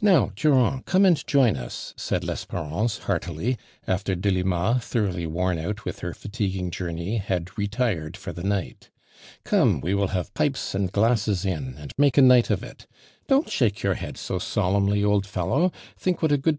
"Now, 0.00 0.32
Durand, 0.34 0.86
come 0.86 1.04
and 1.04 1.26
join 1.26 1.54
us," 1.58 1.92
said 1.98 2.24
Lesperance, 2.24 3.00
heartily, 3.00 3.58
after 3.86 4.14
Delima, 4.14 4.80
tho 4.90 5.00
roughly 5.04 5.26
worn 5.26 5.58
out 5.58 5.84
with 5.84 5.98
her 6.00 6.14
fatiguing 6.14 6.70
jour 6.70 6.90
ney, 6.90 7.18
had 7.18 7.58
retired 7.58 8.16
for 8.16 8.32
the 8.32 8.42
night. 8.42 8.88
"Come, 9.44 9.82
we 9.82 9.92
will 9.94 10.08
have 10.08 10.32
pipes 10.32 10.74
and 10.74 10.90
glasses 10.90 11.44
in 11.44 11.76
ami 11.76 11.90
make 11.98 12.16
a 12.16 12.22
night 12.22 12.48
of 12.48 12.62
It 12.62 12.86
I 12.90 12.94
Don't 13.28 13.50
shake 13.50 13.82
your 13.82 13.92
head 13.96 14.16
so 14.16 14.38
solemnly, 14.38 15.04
old 15.04 15.26
fellow. 15.26 15.70
Think 15.98 16.22
what 16.22 16.32
a 16.32 16.36
good 16.36 16.36
ARMAND 16.36 16.44
DURAND. 16.44 16.56